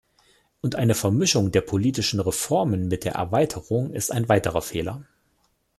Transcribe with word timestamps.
Und 0.61 0.73
eine 0.77 0.95
Vermischung 0.95 1.51
der 1.51 1.61
politischen 1.61 2.19
Reformen 2.21 2.87
mit 2.87 3.03
der 3.03 3.11
Erweiterung 3.13 3.91
ist 3.93 4.11
ein 4.11 4.27
weiterer 4.29 4.63
Fehler. 4.63 5.05